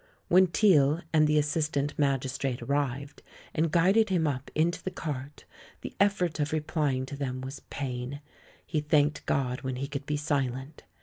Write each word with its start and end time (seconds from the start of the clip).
When 0.29 0.47
Teale 0.47 1.03
and 1.13 1.27
the 1.27 1.37
assistant 1.37 1.93
magistrate 1.99 2.63
arrived, 2.63 3.21
and 3.53 3.69
guided 3.69 4.09
him 4.09 4.25
up 4.25 4.49
into 4.55 4.81
the 4.81 4.89
"cart," 4.89 5.45
the 5.81 5.95
effort 5.99 6.39
of 6.39 6.51
replying 6.51 7.05
to 7.05 7.15
them 7.15 7.39
was 7.41 7.61
pain. 7.69 8.19
He 8.65 8.81
thanked 8.81 9.23
God 9.27 9.61
when 9.61 9.75
he 9.75 9.87
could 9.87 10.07
be 10.07 10.17
silent. 10.17 10.81